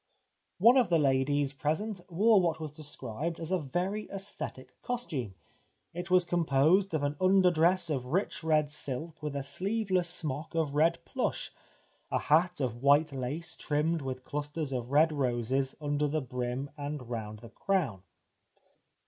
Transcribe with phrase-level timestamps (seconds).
[0.57, 5.35] One of the ladies present wore what was described as a" very aesthetic costume."
[5.93, 10.55] It was composed of "an under dress of rich red silk with a sleeveless smock
[10.55, 11.51] of red plush,
[12.09, 17.07] a hat of white lace trimmed with clusters of red roses under the brim and
[17.11, 18.01] round the crown."